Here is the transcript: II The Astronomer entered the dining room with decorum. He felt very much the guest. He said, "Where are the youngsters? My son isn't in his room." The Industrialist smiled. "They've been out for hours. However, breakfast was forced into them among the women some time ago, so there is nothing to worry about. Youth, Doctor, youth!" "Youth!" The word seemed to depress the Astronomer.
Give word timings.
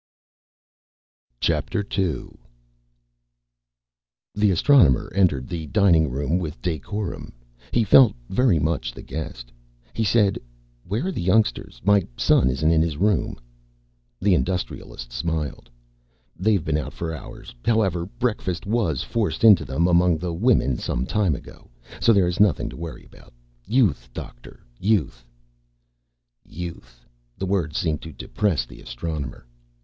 II 1.47 2.29
The 4.33 4.49
Astronomer 4.49 5.11
entered 5.13 5.47
the 5.47 5.67
dining 5.67 6.09
room 6.09 6.39
with 6.39 6.59
decorum. 6.59 7.33
He 7.71 7.83
felt 7.83 8.15
very 8.27 8.57
much 8.57 8.93
the 8.93 9.03
guest. 9.03 9.51
He 9.93 10.03
said, 10.03 10.39
"Where 10.87 11.05
are 11.05 11.11
the 11.11 11.21
youngsters? 11.21 11.79
My 11.85 12.07
son 12.17 12.49
isn't 12.49 12.71
in 12.71 12.81
his 12.81 12.97
room." 12.97 13.37
The 14.19 14.33
Industrialist 14.33 15.11
smiled. 15.11 15.69
"They've 16.35 16.65
been 16.65 16.79
out 16.79 16.93
for 16.93 17.13
hours. 17.13 17.53
However, 17.63 18.07
breakfast 18.07 18.65
was 18.65 19.03
forced 19.03 19.43
into 19.43 19.65
them 19.65 19.87
among 19.87 20.17
the 20.17 20.33
women 20.33 20.77
some 20.79 21.05
time 21.05 21.35
ago, 21.35 21.69
so 21.99 22.11
there 22.11 22.27
is 22.27 22.39
nothing 22.39 22.69
to 22.69 22.75
worry 22.75 23.05
about. 23.05 23.33
Youth, 23.67 24.09
Doctor, 24.15 24.61
youth!" 24.79 25.23
"Youth!" 26.43 27.05
The 27.37 27.45
word 27.45 27.75
seemed 27.75 28.01
to 28.01 28.11
depress 28.11 28.65
the 28.65 28.81
Astronomer. 28.81 29.45